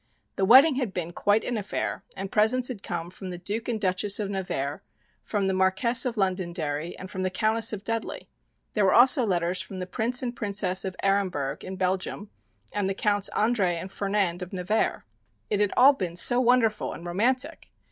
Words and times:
The 0.35 0.45
wedding 0.45 0.77
had 0.77 0.95
been 0.95 1.13
quite 1.13 1.43
an 1.43 1.59
affair 1.59 2.03
and 2.17 2.31
presents 2.31 2.69
had 2.69 2.81
come 2.81 3.11
from 3.11 3.29
the 3.29 3.37
Duke 3.37 3.67
and 3.69 3.79
Duchess 3.79 4.19
of 4.19 4.31
Nevers, 4.31 4.79
from 5.21 5.45
the 5.45 5.53
Marchioness 5.53 6.07
of 6.07 6.17
Londonderry 6.17 6.97
and 6.97 7.07
from 7.07 7.21
the 7.21 7.29
Countess 7.29 7.71
of 7.71 7.83
Dudley. 7.83 8.27
There 8.73 8.83
were 8.83 8.95
also 8.95 9.23
letters 9.27 9.61
from 9.61 9.77
the 9.77 9.85
Prince 9.85 10.23
and 10.23 10.35
Princess 10.35 10.85
of 10.85 10.95
Aremberg 11.03 11.63
(in 11.63 11.75
Belgium) 11.75 12.31
and 12.73 12.89
the 12.89 12.95
Counts 12.95 13.29
André 13.35 13.79
and 13.79 13.91
Fernand 13.91 14.41
of 14.41 14.53
Nevers. 14.53 15.03
It 15.51 15.59
had 15.59 15.71
all 15.77 15.93
been 15.93 16.15
so 16.15 16.41
wonderful 16.41 16.93
and 16.93 17.05
romantic! 17.05 17.69